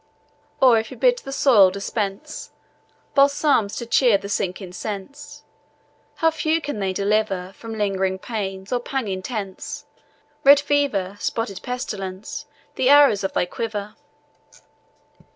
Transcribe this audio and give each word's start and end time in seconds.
Or 0.59 0.79
if 0.79 0.87
he 0.89 0.95
bid 0.95 1.19
the 1.19 1.31
soil 1.31 1.69
dispense 1.69 2.49
Balsams 3.13 3.75
to 3.75 3.85
cheer 3.85 4.17
the 4.17 4.29
sinking 4.29 4.73
sense, 4.73 5.43
How 6.15 6.31
few 6.31 6.59
can 6.59 6.79
they 6.79 6.91
deliver 6.91 7.53
From 7.53 7.75
lingering 7.75 8.17
pains, 8.17 8.71
or 8.73 8.79
pang 8.79 9.07
intense, 9.07 9.85
Red 10.43 10.59
Fever, 10.59 11.17
spotted 11.19 11.61
Pestilence, 11.61 12.47
The 12.73 12.89
arrows 12.89 13.23
of 13.23 13.33
thy 13.33 13.45
quiver! 13.45 13.93